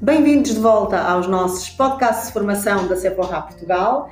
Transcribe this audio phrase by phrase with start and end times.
[0.00, 4.08] Bem-vindos de volta aos nossos podcasts de formação da Sephora Portugal.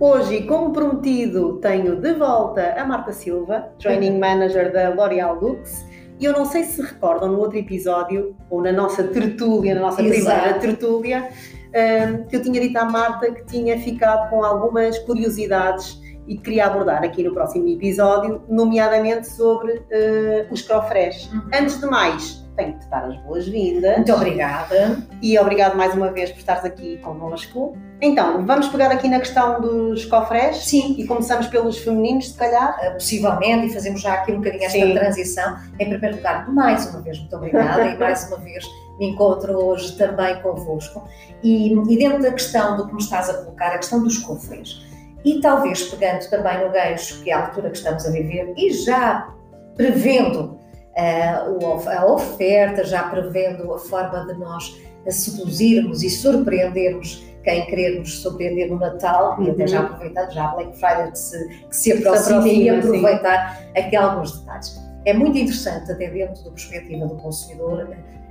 [0.00, 5.84] Hoje, como prometido, tenho de volta a Marta Silva, Training Manager da L'Oréal Lux.
[6.18, 10.00] E eu não sei se recordam no outro episódio, ou na nossa tertúlia, na nossa
[10.02, 10.24] Exato.
[10.24, 16.00] primeira tertúlia, hum, que eu tinha dito à Marta que tinha ficado com algumas curiosidades
[16.26, 21.30] e que queria abordar aqui no próximo episódio, nomeadamente sobre eh, os crofrés.
[21.32, 21.42] Uhum.
[21.52, 23.96] Antes de mais, tenho que te dar as boas-vindas.
[23.96, 24.98] Muito obrigada.
[25.22, 27.76] E obrigado mais uma vez por estares aqui connosco.
[28.02, 32.78] Então, vamos pegar aqui na questão dos cofrés Sim, e começamos pelos femininos, se calhar.
[32.82, 34.94] eh, possivelmente, e fazemos já aqui um bocadinho esta Sim.
[34.94, 35.56] transição.
[35.78, 38.64] Em primeiro lugar, mais uma vez, muito obrigada e mais uma vez
[38.98, 41.02] me encontro hoje também convosco.
[41.42, 44.82] E, e dentro da questão do que me estás a colocar, a questão dos cofres,
[45.24, 48.72] e talvez pegando também no gancho que é a altura que estamos a viver e
[48.72, 49.28] já
[49.76, 50.59] prevendo
[50.96, 54.76] a oferta, já prevendo a forma de nós
[55.08, 59.68] seduzirmos e surpreendermos quem querermos surpreender no Natal e até Uhum.
[59.68, 62.98] já aproveitando já a Black Friday que se, que se se aproxima e aproxima, sim.
[62.98, 64.80] aproveitar aqui alguns detalhes.
[65.06, 67.88] É muito interessante, até dentro da perspectiva do consumidor,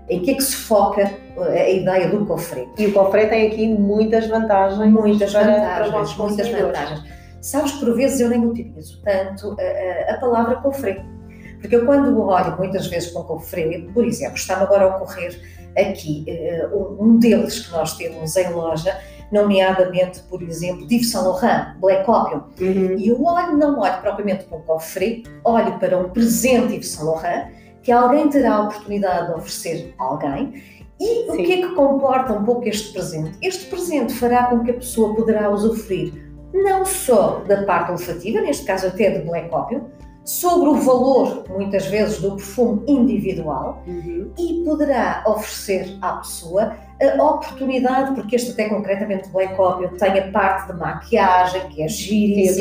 [0.07, 1.01] em que é que se foca
[1.37, 2.67] eh, a ideia do cofre.
[2.77, 4.91] E o cofre tem aqui muitas vantagens.
[4.91, 7.03] Muitas para, vantagens, para muitas vantagens.
[7.41, 11.01] Sabes que por vezes eu nem utilizo tanto a, a- a palavra cofre.
[11.59, 15.39] Porque eu quando olho muitas vezes para um cofre, por exemplo, está-me agora a ocorrer
[15.77, 16.67] aqui eh,
[16.99, 18.97] um deles que nós temos em loja,
[19.31, 22.43] nomeadamente, por exemplo, Yves Saint Laurent, Black Opium.
[22.59, 22.97] Uhum.
[22.97, 27.05] E eu olho, não olho propriamente para um cofre, olho para um presente Yves Saint
[27.05, 30.61] Laurent que alguém terá a oportunidade de oferecer a alguém.
[30.99, 31.43] E o Sim.
[31.43, 33.37] que é que comporta um pouco este presente?
[33.41, 36.13] Este presente fará com que a pessoa poderá usufruir
[36.53, 39.85] não só da parte olfativa, neste caso até de Black Opium,
[40.29, 44.31] sobre o valor, muitas vezes, do perfume individual, Uhum.
[44.37, 50.31] e poderá oferecer à pessoa a oportunidade, porque este até concretamente Black Opium tem a
[50.31, 52.07] parte de maquiagem, que é Sim, eu estou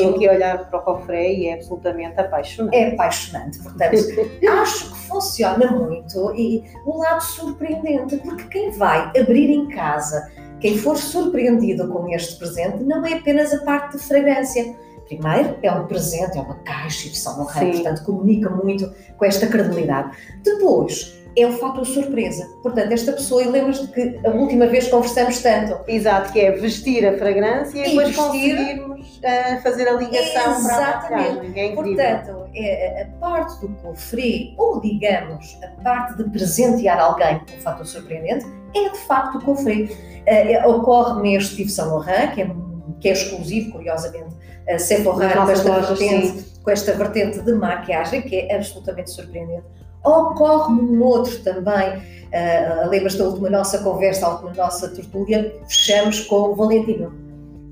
[0.06, 2.74] giríssimo, aqui a olhar para o cofre e é absolutamente apaixonante.
[2.76, 3.58] é apaixonante.
[3.62, 3.96] Portanto,
[4.62, 10.30] acho que funciona muito e o lado surpreendente, porque quem vai abrir em casa,
[10.60, 14.74] quem for surpreendido com este presente, não é apenas a parte de fragrância.
[15.08, 17.82] Primeiro, é um presente, é uma caixa de São Laurent, Sim.
[17.82, 20.10] portanto, comunica muito com esta credibilidade.
[20.44, 22.44] Depois, é o fator surpresa.
[22.62, 27.06] Portanto, esta pessoa, e lembras-te que a última vez conversamos tanto, Exato, que é vestir
[27.06, 31.58] a fragrância e, E depois vestir- conseguirmos eh, fazer a ligação para a Exatamente.
[31.60, 31.72] É.
[31.74, 37.60] Portanto, é a parte do cofre, ou digamos, a parte de presentear alguém com um
[37.60, 38.44] fator surpreendente,
[38.74, 39.96] é de facto o cofre.
[40.26, 42.50] Eh, eh, Ocorre neste Yves Saint Laurent, que é,
[43.00, 44.34] que é exclusivo, curiosamente,
[44.68, 49.10] a Sephora Nas com esta, lojas, vertente, com esta vertente de maquiagem, que é absolutamente
[49.10, 49.64] surpreendente.
[50.04, 56.20] Ocorre num outro também, eh, lembras da última nossa conversa, a última nossa tertúlia, fechamos
[56.20, 57.12] com o Valentino,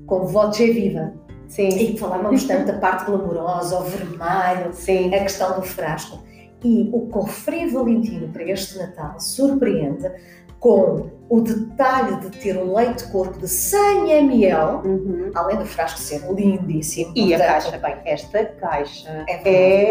[0.05, 1.13] com o Voce Viva.
[1.47, 5.13] Sim, E falávamos tanto da parte glamourosa, o vermelho, sim.
[5.15, 6.19] a questão do frasco.
[6.63, 10.11] E o cofre Valentino para este Natal surpreende
[10.59, 15.31] com o detalhe de ter um leite de corpo de 100 ml, Uhum.
[15.35, 17.11] além do frasco ser lindíssimo.
[17.15, 19.49] E a portanto, caixa, bem, esta caixa É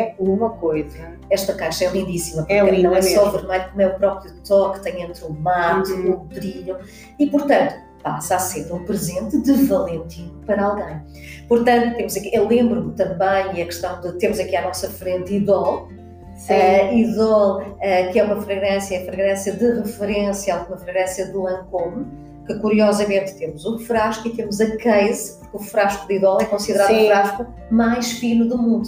[0.08, 1.12] é uma coisa.
[1.30, 3.38] Esta caixa é lindíssima, É porque linda não é só mesmo.
[3.38, 6.12] vermelho, como é o próprio toque, tem entre o mate, Uhum.
[6.12, 6.78] o brilho,
[7.18, 11.02] e portanto passa a ser um presente de Valentino para alguém.
[11.48, 15.34] Portanto, temos aqui, eu lembro-me também, e a questão de temos aqui à nossa frente
[15.34, 15.88] Idol.
[16.36, 22.06] Uh, Idol, uh, que é uma fragrância, é fragrância de referência, uma fragrância de Lancôme,
[22.46, 26.44] que curiosamente temos o frasco e temos a case, porque o frasco de Idol é
[26.44, 27.04] considerado Sim.
[27.04, 28.86] o frasco mais fino do mundo.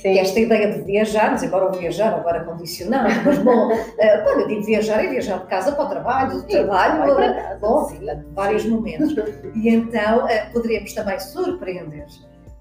[0.00, 0.18] sim.
[0.18, 3.68] Esta ideia de viajarmos, embora o viajar agora condicionado, mas bom,
[4.24, 7.34] quando eu digo viajar, é viajar de casa para o trabalho, do Sim, trabalho para
[7.34, 7.98] casa, bom, sim.
[8.32, 9.14] vários momentos.
[9.54, 12.06] E então poderemos também surpreender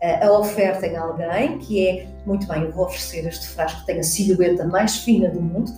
[0.02, 4.00] a oferta em alguém que é, muito bem, eu vou oferecer este frasco que tem
[4.00, 5.72] a silhueta mais fina do mundo,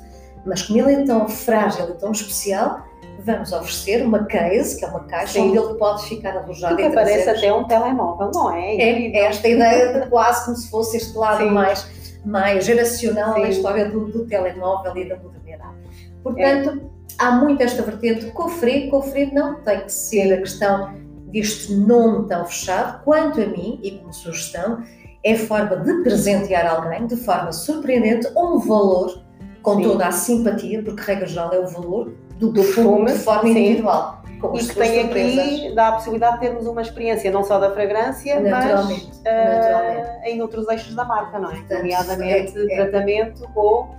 [0.46, 2.82] mas como ele é tão frágil e tão especial,
[3.20, 5.50] vamos oferecer uma case, que é uma caixa Sim.
[5.50, 8.76] onde ele pode ficar alojado Que parece até um telemóvel, não é?
[8.76, 11.52] é, é esta ideia de quase como se fosse este lado Sim.
[11.52, 11.88] mais,
[12.26, 13.50] mais geracional da Sim.
[13.50, 15.76] história do, do telemóvel e da modernidade.
[16.24, 18.28] Portanto, há muito esta vertente.
[18.32, 20.94] Cofre, cofre não tem que ser a questão
[21.28, 23.04] deste nome tão fechado.
[23.04, 24.84] Quanto a mim, e como sugestão,
[25.24, 29.22] é forma de presentear alguém de forma surpreendente um valor
[29.62, 29.84] com Sim.
[29.84, 33.50] toda a simpatia, porque regra geral é o valor do, Do perfume de forma sim.
[33.50, 34.24] individual.
[34.54, 35.40] E que tem surpresas.
[35.40, 40.30] aqui, dá a possibilidade de termos uma experiência não só da fragrância, Naturalmente, mas naturalmente.
[40.30, 41.56] em outros eixos da marca, não é?
[41.56, 43.90] Portanto, Nomeadamente é- é- tratamento ou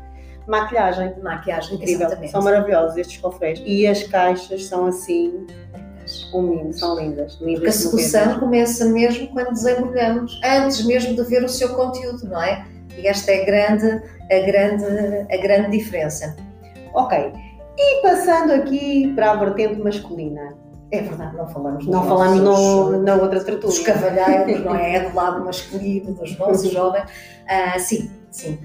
[0.47, 1.15] Maquilhagem.
[1.23, 2.07] Maquiagem, Incrível.
[2.07, 2.31] exatamente.
[2.31, 3.61] São maravilhosos estes cofres.
[3.67, 5.45] E as caixas são assim,
[6.43, 7.39] mimo, são lindas.
[7.41, 12.27] lindas Porque a sedução começa mesmo quando desembrulhamos, antes mesmo de ver o seu conteúdo,
[12.29, 12.65] não é?
[12.97, 14.85] E esta é a grande, a grande,
[15.33, 16.37] a grande diferença.
[16.95, 17.33] Ok.
[17.79, 20.55] E passando aqui para a vertente masculina.
[20.91, 23.85] É verdade, não falamos dos Não nossos- falamos no, na outra dos tertúlia.
[23.85, 25.01] cavalheiros, não é?
[25.01, 27.05] Do lado masculino, dos nossos jovens.
[27.47, 28.59] Ah, sim, sim.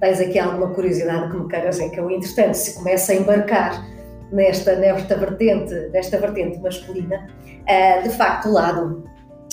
[0.00, 3.84] Tens aqui alguma curiosidade que me queiras dizer que eu, entretanto, se começa a embarcar
[4.32, 7.26] nesta, nesta, vertente, nesta vertente masculina,
[7.66, 9.04] ah, de facto, o lado,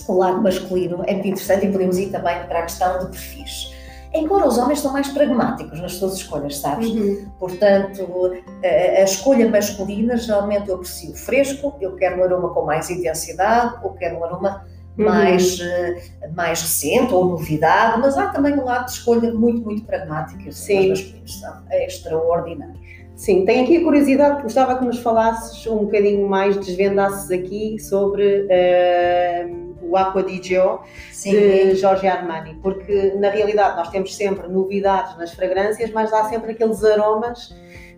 [0.07, 3.73] o lado masculino é muito interessante e podemos ir também para a questão de perfis.
[4.13, 6.87] Embora os homens são mais pragmáticos nas suas escolhas, sabes?
[6.87, 7.29] Uhum.
[7.37, 8.31] Portanto,
[8.63, 13.91] a, escolha masculina, geralmente eu aprecio fresco, eu quero um aroma com mais intensidade, ou
[13.93, 14.65] quero um aroma
[14.97, 15.05] Uhum.
[15.05, 16.01] mais, eh,
[16.33, 20.47] mais recente ou novidade, mas há também um lado de escolha muito, muito pragmático.
[20.47, 20.89] os Sim.
[20.89, 22.79] masculinos são extraordinários.
[23.15, 28.45] Sim, tenho aqui a curiosidade, gostava que nos falasses um bocadinho mais, desvendasses aqui sobre
[28.49, 29.47] eh,
[29.81, 30.79] o Aqua di Gio
[31.23, 36.51] de Giorgio Armani, porque na realidade nós temos sempre novidades nas fragrâncias, mas há sempre
[36.51, 37.55] aqueles aromas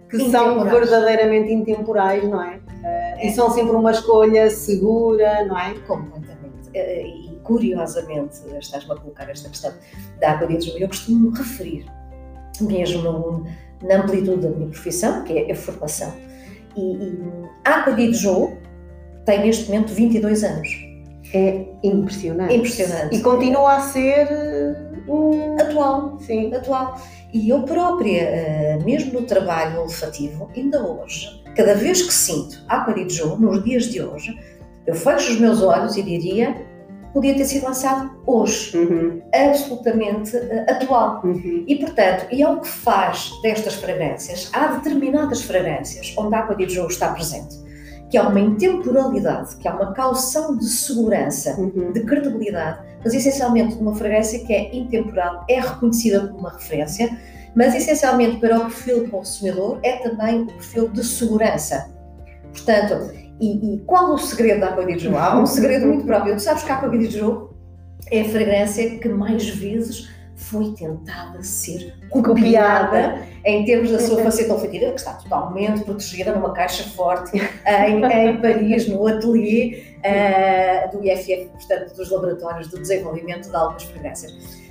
[0.07, 2.59] que são verdadeiramente intemporais, não é?
[2.83, 5.73] Eh, E são sempre uma escolha segura, não é?
[5.87, 6.69] completamente.
[6.75, 9.73] Eh, E curiosamente, estás-me a colocar esta questão
[10.19, 11.85] da de João, eu costumo referir,
[12.61, 13.45] mesmo
[13.81, 16.13] na amplitude da minha profissão, que é a formação.
[16.75, 17.19] E, e
[17.65, 18.57] a de João
[19.25, 20.87] tem neste momento 22 anos.
[21.33, 22.55] É impressionante.
[22.55, 23.15] Impressionante.
[23.15, 24.75] E continua a ser eh,
[25.07, 25.59] um.
[25.59, 26.53] Atual, Sim.
[26.53, 27.01] atual.
[27.33, 32.63] E eu própria, eh, mesmo no trabalho olfativo, ainda hoje, cada vez que sinto
[33.05, 34.39] de João, nos dias de hoje,
[34.85, 36.55] eu fecho os meus olhos e diria,
[37.17, 38.77] podia ter sido lançado hoje.
[38.77, 41.21] Uhum, absolutamente eh, atual.
[41.23, 41.63] uhum.
[41.67, 46.55] E, portanto, e é o que faz destas fragrâncias, há determinadas fragrâncias onde a água
[46.55, 47.57] de jogo está presente,
[48.11, 51.91] que há uma intemporalidade, que há uma caução de segurança, Uhum.
[51.91, 57.17] de credibilidade, mas essencialmente uma fragrância que é intemporal, é reconhecida como uma referência,
[57.55, 61.89] mas essencialmente para o perfil consumidor é também o perfil de segurança.
[62.53, 65.17] Portanto, e, e qual o segredo da de Jogo?
[65.17, 66.35] Há um segredo muito próprio.
[66.35, 67.55] Tu sabes que a de Jogo
[68.11, 74.53] é a fragrância que mais vezes foi tentada ser copiada em termos da sua faceta
[74.53, 77.31] olfativa, que está totalmente protegida numa caixa forte
[77.65, 83.83] em, em Paris, no ateliê eh, do IFF, portanto, dos laboratórios de desenvolvimento de algumas
[83.83, 84.67] fragrâncias.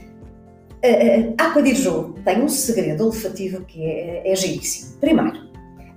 [1.39, 4.99] A Aqua Jour tem um segredo olfativo que é, é giríssimo.
[5.01, 5.46] Primeiro,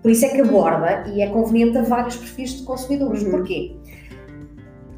[0.01, 3.23] por isso é que aborda e é conveniente a vários perfis de consumidores.
[3.23, 3.31] Uhum.
[3.31, 3.75] Porquê?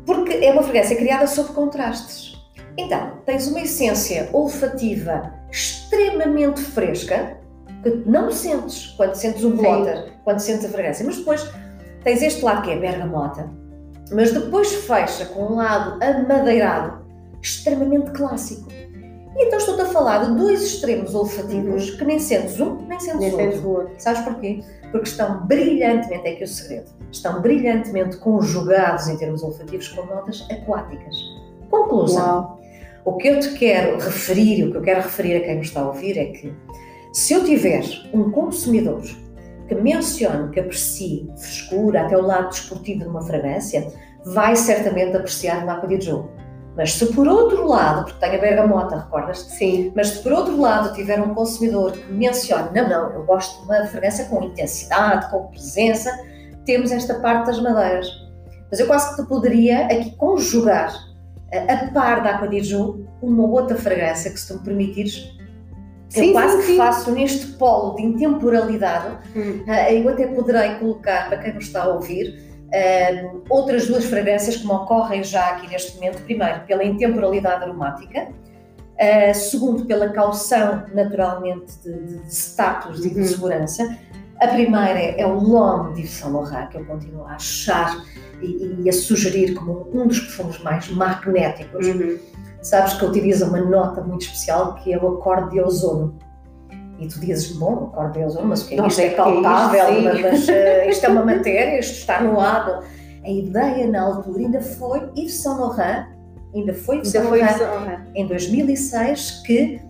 [0.05, 2.39] Porque é uma fragrância criada sob contrastes.
[2.77, 7.37] Então, tens uma essência olfativa extremamente fresca,
[7.83, 11.51] que não sentes quando sentes o blotter, quando sentes a fragrância, mas depois
[12.03, 13.49] tens este lado que é bergamota,
[14.11, 17.05] mas depois fecha com um lado amadeirado,
[17.41, 18.69] extremamente clássico.
[19.37, 23.19] E então estou-te a falar de dois extremos olfativos que nem sentes um, nem sentes
[23.19, 23.69] Nem outro.
[23.69, 23.93] outro.
[23.97, 24.61] Sabes porquê?
[24.91, 30.05] Porque estão brilhantemente, é que é o segredo, estão brilhantemente conjugados em termos olfativos com
[30.05, 31.15] notas aquáticas.
[31.69, 32.21] Conclusão.
[32.21, 32.61] Uau.
[33.05, 35.81] O que eu te quero referir, o que eu quero referir a quem me está
[35.81, 36.53] a ouvir é que
[37.13, 39.01] se eu tiver um consumidor
[39.67, 43.87] que mencione que aprecie frescura, até o lado desportivo de uma fragrância,
[44.25, 46.29] vai certamente apreciar uma Aqua di Gio.
[46.75, 49.51] Mas se por outro lado, porque tem a bergamota, recordas-te?
[49.53, 49.91] Sim.
[49.95, 53.65] Mas se por outro lado tiver um consumidor que mencione, não, não, eu gosto de
[53.65, 56.09] uma fragrância com intensidade, com presença,
[56.65, 58.07] temos esta parte das madeiras.
[58.69, 60.93] Mas eu quase que te poderia aqui conjugar,
[61.53, 65.37] a, par da Aqua di Gio, uma outra fragrância que se tu me permitires,
[66.15, 66.77] eu Sim, quase sim, que sim.
[66.77, 69.63] faço neste polo de intemporalidade, Hum.
[69.67, 74.57] ah, eu até poderei colocar, para quem nos está a ouvir, ah, outras duas fragrâncias
[74.57, 76.21] que me ocorrem já aqui neste momento.
[76.23, 78.27] Primeiro, pela intemporalidade aromática.
[78.99, 83.25] ah, segundo, pela caução, naturalmente, de, de- status e de Uhum.
[83.27, 83.97] segurança.
[84.39, 87.95] A primeira é, é o L'Homme de Saint Laurent, que eu continuo a achar
[88.41, 91.85] e, e a sugerir como um dos perfumes mais magnéticos.
[91.87, 92.17] Uhum.
[92.61, 96.15] Sabes que utiliza uma nota muito especial que é o acorde de ozono.
[97.01, 99.87] E tu dizes, bom, acorde de ozono, mas o que é isto é é palpável,
[99.87, 100.03] sim.
[100.03, 102.83] mas, mas, eh, isto é uma matéria, isto está no lado.
[103.25, 106.05] A ideia na altura ainda foi Yves Saint Laurent,
[106.53, 109.81] ainda foi Yves Saint Laurent, em 2006, que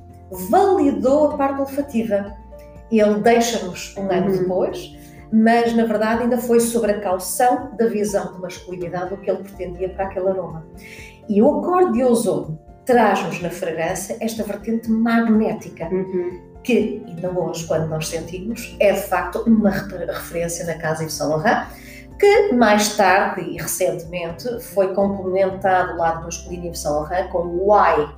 [0.49, 2.33] validou a parte olfativa.
[2.89, 4.37] Ele deixa-nos um ano Uhum.
[4.37, 4.97] depois,
[5.33, 9.43] mas na verdade ainda foi sobre a caução da visão de masculinidade o que ele
[9.43, 10.65] pretendia para aquele aroma.
[11.27, 15.89] E o acorde de ozono traz-nos na fragrância esta vertente magnética.
[15.89, 16.50] Uhum.
[16.63, 21.29] Que ainda hoje, quando nós sentimos, é de facto uma referência da casa Yves Saint
[21.29, 21.67] Laurent,
[22.19, 27.75] que mais tarde e recentemente foi complementado o lado masculino Yves Saint Laurent com o
[27.75, 28.09] Y,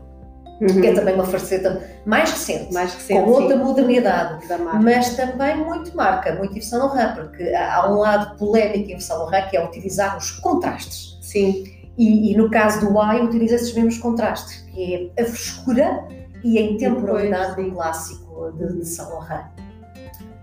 [0.61, 0.81] uhum.
[0.81, 3.63] que é também uma faceta mais recente, mais recente com outra sim.
[3.63, 4.45] modernidade,
[4.83, 9.05] mas também muito marca, muito Yves Saint Laurent, porque há um lado polémico em Yves
[9.05, 11.17] Saint Laurent que é utilizar os contrastes.
[11.21, 11.63] Sim.
[11.97, 16.07] E, e no caso do Y utiliza esses mesmos contrastes, que é a frescura
[16.43, 18.22] e a intemporalidade do clássico
[18.57, 19.45] de, de Saint Laurent.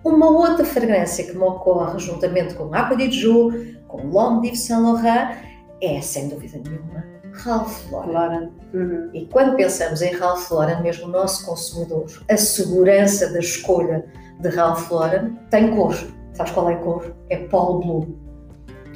[0.04, 3.50] Uma outra fragrância que me ocorre juntamente com Aqua di Giù,
[3.86, 5.36] com L'Homme d'Yves Saint Laurent,
[5.82, 8.50] é, sem dúvida nenhuma, Ralph Lauren.
[8.72, 9.10] Uhum.
[9.12, 14.04] E quando pensamos em Ralph Lauren, mesmo o nosso consumidor, a segurança da escolha
[14.40, 15.94] de Ralph Lauren tem cor.
[16.32, 17.14] Sabes qual é a cor?
[17.28, 18.18] É Paul Blue.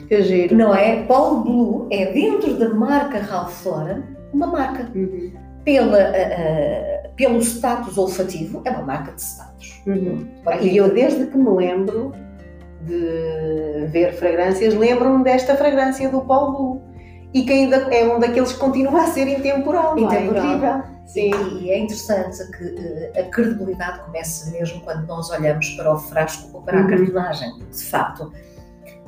[0.09, 0.57] Que giro.
[0.57, 1.05] Não é?
[1.05, 4.91] Paul Blue é dentro da marca Ralph Lauren uma marca.
[4.95, 5.33] Uhum.
[5.65, 9.83] Pela, uh, pelo status olfativo, é uma marca de status.
[9.87, 10.29] Uhum.
[10.61, 12.13] E eu, desde que me lembro
[12.83, 16.83] de ver fragrâncias, lembro-me desta fragrância do Paul Blue
[17.33, 19.99] e que ainda é um daqueles que continua a ser intemporal.
[19.99, 20.45] Intemporal.
[20.45, 20.83] É incrível.
[21.07, 21.31] Sim.
[21.61, 26.49] E, é interessante que uh, a credibilidade começa mesmo quando nós olhamos para o frasco
[26.55, 26.89] ou para a uhum.
[26.89, 27.59] cartonagem.
[27.59, 28.33] De facto,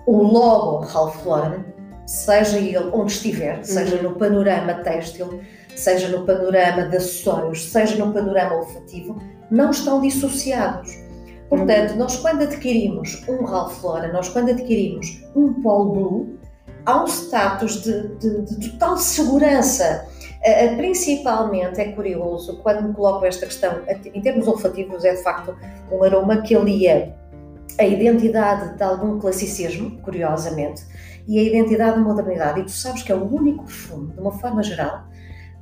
[0.06, 1.64] o logo Ralph Lauren,
[2.06, 3.64] seja ele onde estiver, uhum.
[3.64, 5.40] seja no panorama têxtil,
[5.80, 10.90] seja no panorama de acessórios, seja no panorama olfativo, não estão dissociados.
[11.49, 11.99] Portanto, uhum.
[11.99, 16.38] nós quando adquirimos um Ralph Lauren, nós quando adquirimos um Paul Blue,
[16.85, 20.06] há um status de, de, de total segurança.
[20.38, 23.80] Uh, principalmente é curioso quando me coloco esta questão,
[24.14, 25.56] em termos olfativos, é de facto
[25.90, 27.16] um aroma que alia
[27.78, 30.85] a identidade de algum classicismo, curiosamente,
[31.26, 32.61] e a identidade da modernidade.
[32.61, 35.05] E tu sabes que é o único perfume, de uma forma geral,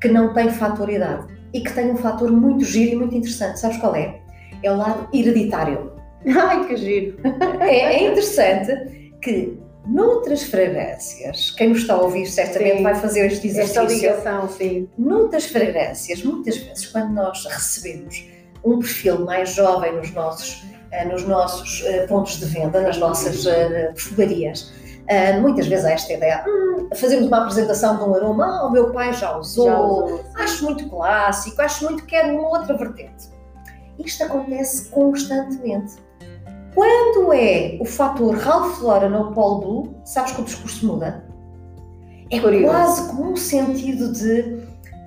[0.04, 3.58] que não tem fatoridade e que tem um fator muito giro e muito interessante.
[3.58, 4.20] Sabes qual é?
[4.62, 5.92] É o lado hereditário.
[6.28, 7.16] Ai, que giro!
[7.58, 12.82] É, é interessante que Noutras fragrâncias, quem nos está a ouvir certamente sim.
[12.82, 13.82] vai fazer este exercício.
[13.82, 14.88] Esta ligação, sim.
[14.96, 18.26] Noutras fragrâncias, muitas vezes, quando nós recebemos
[18.64, 23.44] um perfil mais jovem nos nossos, uh, nos nossos uh, pontos de venda, nas nossas
[23.44, 24.72] uh, perfumarias,
[25.10, 28.70] uh, muitas vezes há esta ideia, hum, fazemos uma apresentação de um aroma, ah, o
[28.70, 32.76] meu pai já usou, já usou acho muito clássico, acho muito que quero uma outra
[32.76, 33.28] vertente.
[33.98, 35.94] Isto acontece constantemente.
[36.74, 41.24] Quando é o fator Ralph Lauren ou Paul Blue, sabes que o discurso muda?
[42.30, 42.66] É Curioso.
[42.66, 44.64] quase como um sentido de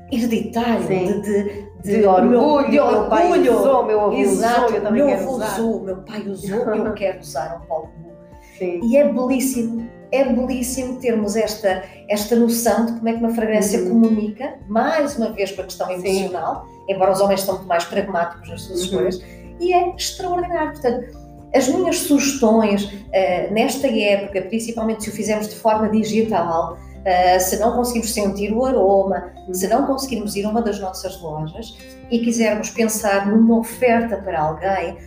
[0.10, 1.44] hereditário, de, de,
[1.84, 2.70] de, de, orgulho.
[2.70, 3.02] De orgulho.
[3.02, 6.76] Meu pai usou, meu avô Exato, usou, eu também meu avô usou, meu pai usou,
[6.76, 8.17] eu quero usar o Paul Blue.
[8.58, 8.82] Sim.
[8.84, 13.80] E é belíssimo, é belíssimo termos esta, esta noção de como é que uma fragrância
[13.82, 14.02] uhum.
[14.02, 16.94] comunica, mais uma vez com a questão emocional, Sim.
[16.94, 18.86] embora os homens estão muito mais pragmáticos nas suas uhum.
[18.86, 19.22] escolhas,
[19.60, 20.72] e é extraordinário.
[20.72, 27.40] Portanto, as minhas sugestões uh, nesta época, principalmente se o fizermos de forma digital, uh,
[27.40, 31.78] se não conseguimos sentir o aroma, se não conseguirmos ir a uma das nossas lojas
[32.12, 34.98] e quisermos pensar numa oferta para alguém,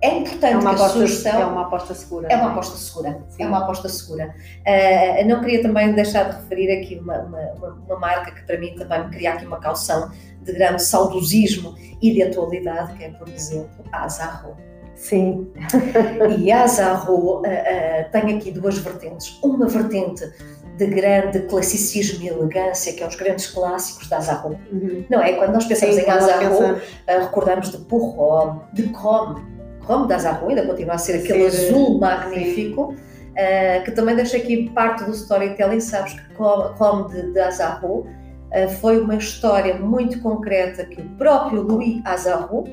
[0.00, 1.40] é importante é uma que a sugestão...
[1.40, 2.28] É uma aposta segura.
[2.30, 3.20] É uma aposta segura.
[3.28, 3.42] Sim.
[3.42, 4.34] É uma aposta segura.
[4.60, 8.74] Uh, não queria também deixar de referir aqui uma, uma, uma, marca que para mim
[8.76, 10.10] também me cria aqui uma calção
[10.42, 14.56] de grande saudosismo e de atualidade, que é, por exemplo, a Azarro.
[14.94, 15.50] Sim.
[16.38, 19.36] e a Azarro uh, uh, tem aqui duas vertentes.
[19.42, 20.32] Uma vertente
[20.76, 24.56] de grande classicismo e elegância, que é os grandes clássicos da Azarro.
[24.70, 25.04] Uhum.
[25.10, 25.32] Não é?
[25.32, 29.57] Quando nós pensamos Sim, em Azarro, recordamos de Pourhomme, de Chrome.
[29.88, 31.68] Chrome da Azarro ainda continua a ser aquele Sim.
[31.68, 32.94] azul magnífico.
[33.38, 38.68] Uh, que também deixa aqui parte do storytelling, sabes que Chrome de, de Azarro uh,
[38.80, 42.64] foi uma história muito concreta que o próprio Louis Azarro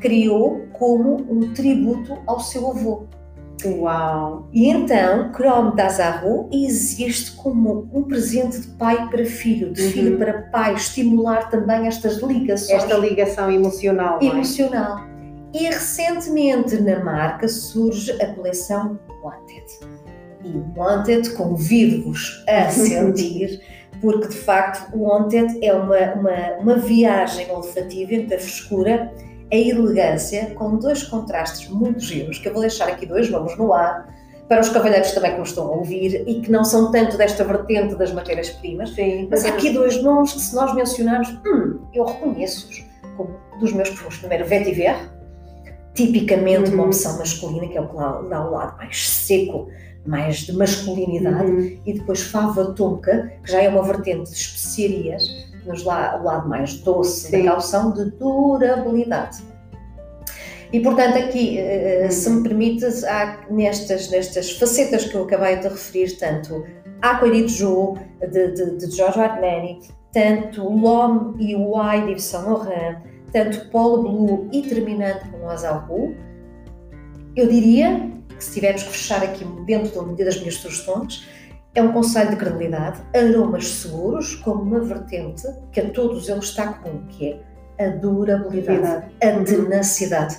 [0.00, 3.06] criou como um tributo ao seu avô.
[3.64, 4.48] Uau!
[4.52, 9.90] E então, Chrome Azarro existe como um presente de pai para filho, de uhum.
[9.90, 12.82] filho para pai, estimular também estas ligações.
[12.84, 14.18] Esta ligação emocional.
[14.22, 14.26] É?
[14.26, 14.98] Emocional.
[15.08, 15.11] É?
[15.52, 19.66] E recentemente na marca surge a coleção Wanted.
[20.44, 23.60] E Wanted convido-vos a sentir,
[24.00, 29.12] porque de facto o Wanted é uma, uma, uma viagem olfativa entre a frescura
[29.52, 33.74] a elegância com dois contrastes muito giros, que eu vou deixar aqui dois nomes no
[33.74, 34.08] ar,
[34.48, 37.44] para os cavalheiros também que nos estão a ouvir e que não são tanto desta
[37.44, 38.94] vertente das matérias-primas,
[39.30, 42.84] mas há aqui dois nomes que se nós mencionarmos, hum, eu reconheço-os
[43.16, 43.30] como
[43.60, 44.18] dos meus perfumes.
[44.18, 44.96] Primeiro, Vetiver,
[45.94, 46.74] tipicamente uhum.
[46.74, 49.68] uma opção masculina, que é o que dá, dá o lado mais seco,
[50.06, 51.78] mais de masculinidade, uhum.
[51.86, 55.28] e depois Fava Tonka, que já é uma vertente de especiarias,
[55.66, 57.44] nos lá, o lado mais doce Sim.
[57.44, 59.38] da calção de durabilidade.
[60.72, 65.68] E portanto, aqui, uh, se me permites, há nestas, nestas facetas que eu acabei de
[65.68, 66.64] referir, tanto
[67.02, 69.80] Aqua de de, de, de Giorgio Armani,
[70.12, 72.98] tanto L'Homme e o I de Yves Saint Laurent,
[73.32, 76.14] tanto Polo Blue e terminando com o Azarro,
[77.34, 81.26] eu diria que se tivermos que fechar aqui dentro das minhas sugestões,
[81.74, 86.74] é um conselho de credibilidade, aromas seguros, como uma vertente que a todos eles está
[86.74, 87.40] comum, que
[87.78, 90.38] é a durabilidade, a tenacidade,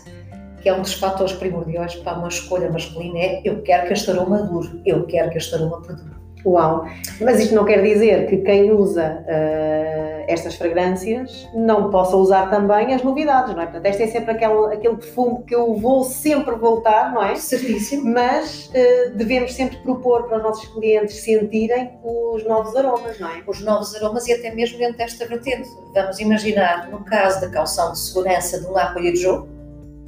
[0.61, 4.11] que é um dos fatores primordiais para uma escolha masculina, é eu quero que este
[4.11, 6.22] aroma dure, eu quero que este aroma perdure.
[6.45, 6.85] Uau!
[7.21, 12.93] Mas isto não quer dizer que quem usa uh, estas fragrâncias não possa usar também
[12.93, 13.65] as novidades, não é?
[13.65, 17.35] Portanto, este é sempre aquele, aquele perfume que eu vou sempre voltar, não é?
[17.35, 18.11] Certíssimo.
[18.11, 23.41] Mas uh, devemos sempre propor para os nossos clientes sentirem os novos aromas, não é?
[23.47, 25.69] Os novos aromas e até mesmo dentro desta vertente.
[25.93, 29.53] Vamos imaginar, no caso da calção de segurança de um Aqua Joe,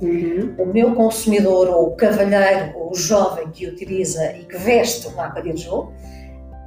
[0.02, 0.56] Uhum.
[0.58, 5.20] O meu consumidor, ou o cavalheiro, ou o jovem que utiliza e que veste um
[5.20, 5.88] Aqua de Joe,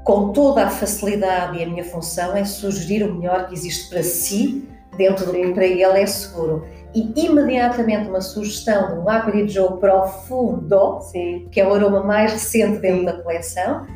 [0.08, 4.02] com toda a facilidade e a minha função é sugerir o melhor que existe para
[4.02, 6.64] si, dentro do que para ele é seguro.
[6.94, 11.46] E imediatamente uma sugestão de um Gio Profundo, Sim.
[11.52, 13.04] que é o aroma mais recente dentro Sim.
[13.04, 13.86] da coleção.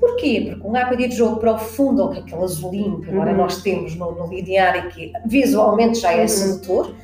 [0.00, 0.56] Porquê?
[0.58, 3.36] Porque um Gio Profundo, que é aquele azulinho que agora uhum.
[3.36, 6.28] nós temos no, no linear e que visualmente já é uhum.
[6.28, 6.94] sedutor,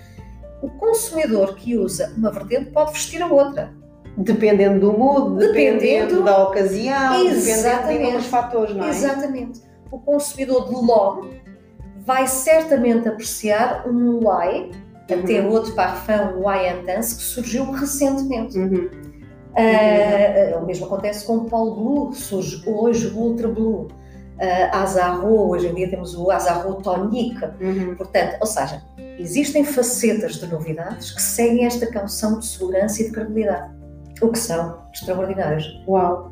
[0.62, 3.74] o consumidor que usa uma vertente pode vestir a outra.
[4.16, 8.90] Dependendo do mood, dependendo, dependendo da ocasião, dependendo de alguns fatores, não é?
[8.90, 9.60] Exatamente.
[9.90, 11.30] O consumidor de logo
[12.06, 14.70] vai certamente apreciar um Y,
[15.10, 15.18] uhum.
[15.18, 18.58] até outro parfum, o Y Intense, que surgiu recentemente.
[18.58, 18.88] Uhum.
[19.54, 23.88] Uh, o mesmo acontece com o Paul Blue, surge hoje o Ultra Blue.
[24.34, 27.38] Uh, Azarro, hoje em dia temos o Azarro Tonic.
[27.60, 27.94] Uhum.
[27.96, 28.82] Portanto, ou seja,
[29.18, 33.73] existem facetas de novidades que seguem esta calção de segurança e de credibilidade
[34.24, 35.82] o que são extraordinários.
[35.86, 36.30] Uau,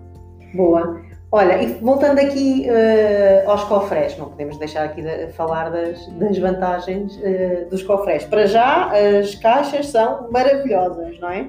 [0.55, 1.00] boa.
[1.35, 6.37] Olha, e voltando aqui uh, aos cofres, não podemos deixar aqui de falar das, das
[6.39, 8.25] vantagens uh, dos cofres.
[8.25, 11.49] Para já, as caixas são maravilhosas, não é?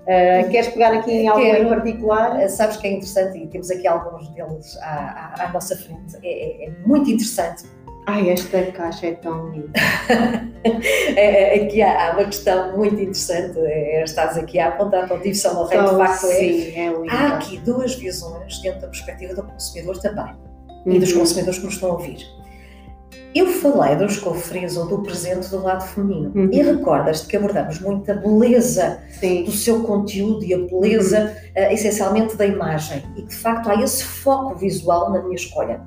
[0.00, 2.48] Uh, queres pegar aqui em algo em particular?
[2.48, 6.16] Sabes que é interessante e temos aqui alguns deles à, à, à nossa frente.
[6.22, 7.64] É, é, é muito interessante
[8.10, 9.70] Ai, esta caixa é tão linda.
[11.14, 13.56] é, é, aqui há, há, uma questão muito interessante.
[13.60, 16.34] É, estás aqui a apontar para o Divo São Rei, de facto é.
[16.34, 17.12] Sim, é linda.
[17.12, 20.34] Há aqui duas visões dentro da perspectiva do consumidor também
[20.86, 20.92] uhum.
[20.92, 21.20] e dos uhum.
[21.20, 22.18] consumidores que nos estão a ouvir.
[23.32, 26.50] Eu falei dos cofres ou do presente do lado feminino uhum.
[26.52, 29.44] e recordas-te que abordamos muito a beleza Sim.
[29.44, 31.62] do seu conteúdo e a beleza uhum.
[31.64, 35.80] uh, essencialmente da imagem e que de facto há esse foco visual na minha escolha.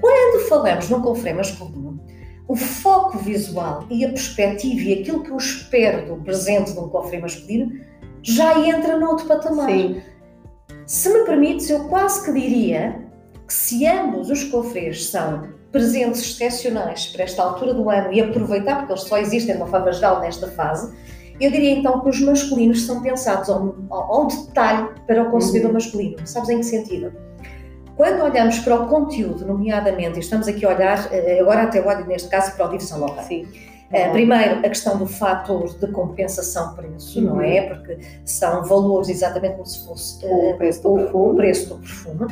[0.00, 2.00] Quando falamos num confrei masculino,
[2.46, 6.88] o foco visual e a perspectiva e aquilo que eu espero do presente de um
[6.88, 7.78] confrei masculino
[8.22, 9.68] já entra noutro patamar.
[9.68, 10.00] Sim.
[10.86, 13.06] Se me permites, eu quase que diria
[13.46, 18.78] que se ambos os cofres são presentes excepcionais para esta altura do ano e aproveitar,
[18.78, 20.96] porque eles só existem de uma forma geral nesta fase,
[21.40, 25.68] eu diria então que os masculinos são pensados ao, ao, ao detalhe para o consumidor
[25.68, 25.74] uhum.
[25.74, 26.16] masculino.
[26.26, 27.12] Sabes em que sentido?
[27.98, 32.28] Quando olhamos para o conteúdo, nomeadamente, estamos aqui a olhar, eh, agora até olho neste
[32.28, 33.26] caso para o Yves Saint Laurent.
[33.26, 33.42] Sim.
[33.42, 37.24] Uh, primeiro, a questão do fator de compensação-preço, uhum.
[37.24, 37.62] não é?
[37.62, 41.80] Porque são valores exatamente como se fosse uh, o, preço do, o, o preço do
[41.80, 42.26] perfume.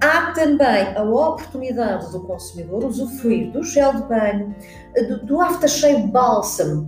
[0.00, 4.54] Há também a oportunidade do consumidor usufruir do gel de banho,
[5.08, 6.86] do, do aftershave balsam,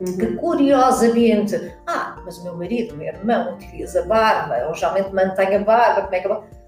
[0.00, 0.16] uhum.
[0.16, 5.56] que curiosamente, ah, mas o meu marido, o meu irmão utiliza barba, ou geralmente mantém
[5.56, 6.59] a barba, como é que barba?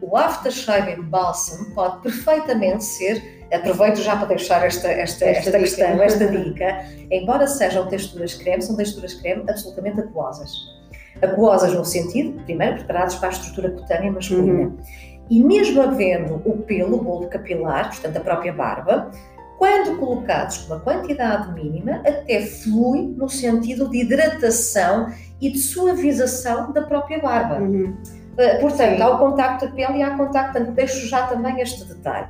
[0.00, 5.58] O aftershave em balsam pode perfeitamente ser, aproveito já para deixar esta, esta, esta, esta
[5.58, 10.50] questão, esta dica, embora sejam texturas creme, são texturas creme absolutamente aquosas.
[11.20, 14.68] Aquosas no sentido, primeiro, preparadas para a estrutura cutânea masculina.
[14.68, 14.78] Uhum.
[15.28, 19.10] E mesmo havendo o pelo, o bolo capilar, portanto a própria barba,
[19.58, 26.72] quando colocados com uma quantidade mínima, até flui no sentido de hidratação e de suavização
[26.72, 27.56] da própria barba.
[27.60, 27.96] Uhum.
[28.38, 31.84] Eh, portanto, há o contacto da pele e há contacto, portanto, deixo já também este
[31.84, 32.28] detalhe.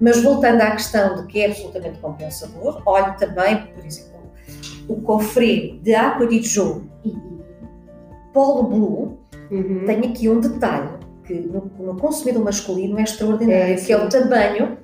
[0.00, 4.20] Mas voltando à questão de que é absolutamente compensador, olho também, por exemplo,
[4.88, 7.12] o cofre de Aqua di Gio e
[8.32, 9.18] Polo Blue
[9.50, 9.84] uhum.
[9.84, 10.90] tem aqui um detalhe
[11.24, 14.78] que no, no consumidor masculino é extraordinário, é, que é o tamanho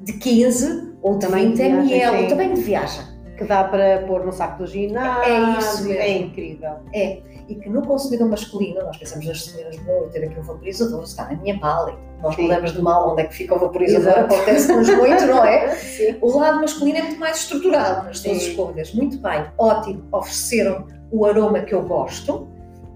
[0.00, 4.32] de 15 ou de 20 ml, o tamanho de viagem Que dá para pôr no
[4.32, 5.32] saco do ginásio.
[5.32, 6.00] É isso mesmo.
[6.02, 6.72] É incrível.
[6.94, 7.20] É.
[7.48, 11.02] E que no consumidor masculino, nós pensamos nas senhoras, bom, eu ter aqui um vaporizador,
[11.02, 11.98] está na minha mala.
[12.22, 14.34] Nós mudamos de mal onde é que fica o vaporizador, Exato.
[14.34, 15.70] acontece-nos muito, não é?
[15.74, 16.16] Sim.
[16.20, 18.94] O lado masculino é muito mais estruturado nas suas escolhas.
[18.94, 22.48] Muito bem, ótimo, ofereceram o aroma que eu gosto,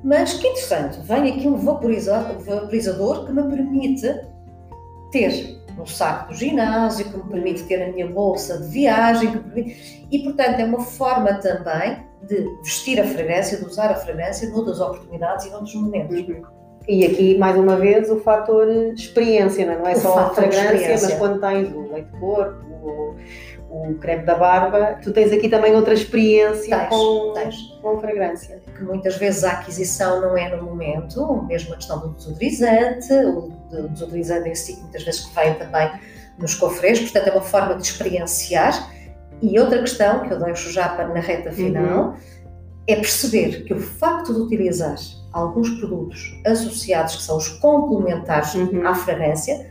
[0.05, 4.09] mas que interessante, vem aqui um vaporiza- vaporizador que me permite
[5.11, 9.39] ter no saco do ginásio, que me permite ter a minha bolsa de viagem, que
[9.39, 10.07] permite...
[10.11, 14.81] e portanto é uma forma também de vestir a fragrância, de usar a fragrância noutras
[14.81, 16.19] oportunidades e noutros momentos.
[16.19, 16.43] Uhum.
[16.89, 19.79] E aqui, mais uma vez, o fator experiência, não é?
[19.79, 23.17] Não é O só a fragrância, mas quando tens o leite de corpo,
[23.91, 27.57] o creme da barba, tu tens aqui também outra experiência Tens, com, tens.
[27.83, 28.61] com fragrância.
[28.77, 33.53] que muitas vezes a aquisição não é no momento, mesmo a questão do desodorizante, o
[33.71, 35.91] do desodorizante em si, que muitas vezes que vem também
[36.39, 38.91] nos cofres, portanto é uma forma de experienciar.
[39.43, 42.15] E outra questão que eu deixo já para na reta final
[42.89, 44.97] é perceber que o facto de utilizar
[45.33, 48.87] alguns produtos associados, que são os complementares Uhum.
[48.87, 49.67] à fragrância,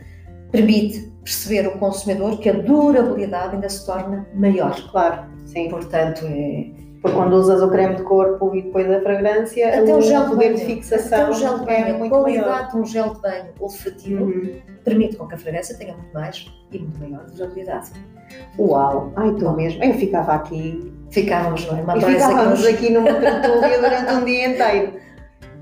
[0.52, 4.74] permite perceber o consumidor que a durabilidade ainda se torna maior.
[4.92, 5.68] Claro, sim.
[5.68, 6.70] Portanto, é,
[7.02, 10.28] Porque quando usas o creme de corpo e depois a fragrância, Até o gel de
[10.30, 10.66] poder de banho.
[10.76, 14.24] fixação Até o gel de banho, é a qualidade de um gel de banho olfativo
[14.24, 14.60] Uhum.
[14.84, 17.90] permite com que a fragrância tenha muito mais e muito maior durabilidade.
[18.58, 19.12] Uau!
[19.16, 19.82] Ai, tu mesmo.
[19.82, 21.82] Eu ficava aqui Ficávamos, não é?
[21.82, 24.92] Uma e ficávamos aqui aqui numa tertúlia durante um dia inteiro.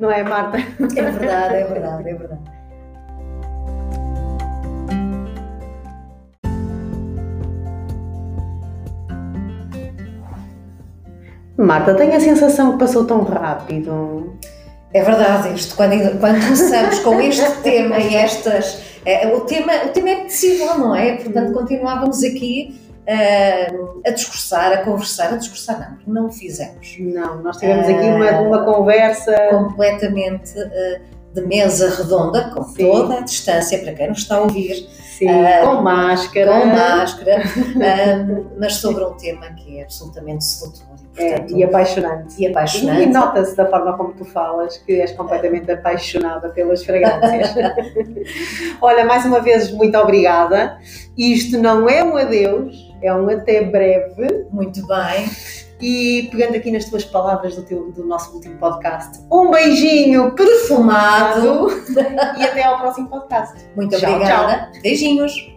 [0.00, 0.59] Não é, Marta?
[0.59, 2.54] É verdade, é verdade, é verdade.
[11.57, 14.37] Marta, tenho a sensação que passou tão rápido.
[14.93, 18.81] É verdade, isto, quando, quando começamos com este tema e estas.
[19.05, 21.17] é, o, tema, o tema é possível, não é?
[21.17, 23.73] Portanto, continuávamos aqui ah,
[24.07, 26.97] a discursar, a conversar, a discursar, não, não o fizemos.
[26.99, 29.35] Não, nós tivemos aqui uma, uma conversa.
[29.51, 32.90] Completamente ah, de mesa redonda, com Sim.
[32.90, 36.61] toda a distância, para quem nos está a ouvir, Sim, Ah, com máscara.
[36.61, 41.64] com máscara, ah, mas sobre um tema que é absolutamente sedutor e, É, portanto, e
[41.64, 42.35] apaixonante.
[42.38, 43.07] e E apaixonante.
[43.07, 47.55] nota-se da forma como tu falas que és completamente apaixonada pelas fragrâncias.
[48.83, 50.79] Olha, mais uma vez, muito obrigada.
[51.16, 54.46] Isto não é um adeus, é um até breve.
[54.50, 55.29] Muito bem.
[55.87, 61.68] E pegando aqui nas tuas palavras do, teu, do nosso último podcast, um beijinho perfumado
[62.40, 63.55] e até ao próximo podcast.
[63.77, 64.73] Muito Tchau, obrigada.
[64.83, 65.54] Beijinhos.